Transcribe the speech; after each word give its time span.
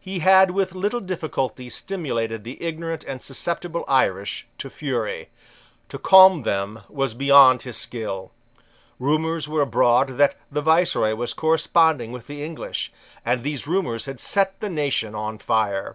He 0.00 0.20
had 0.20 0.52
with 0.52 0.74
little 0.74 1.00
difficulty 1.02 1.68
stimulated 1.68 2.44
the 2.44 2.62
ignorant 2.62 3.04
and 3.04 3.20
susceptible 3.22 3.84
Irish 3.86 4.46
to 4.56 4.70
fury. 4.70 5.28
To 5.90 5.98
calm 5.98 6.44
them 6.44 6.80
was 6.88 7.12
beyond 7.12 7.60
his 7.64 7.76
skill. 7.76 8.32
Rumours 8.98 9.46
were 9.48 9.60
abroad 9.60 10.16
that 10.16 10.36
the 10.50 10.62
Viceroy 10.62 11.14
was 11.14 11.34
corresponding 11.34 12.10
with 12.10 12.26
the 12.26 12.42
English; 12.42 12.90
and 13.22 13.42
these 13.42 13.66
rumours 13.66 14.06
had 14.06 14.18
set 14.18 14.60
the 14.60 14.70
nation 14.70 15.14
on 15.14 15.36
fire. 15.36 15.94